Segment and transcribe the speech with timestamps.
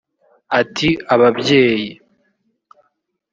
[0.59, 1.89] Ati “Ababyeyi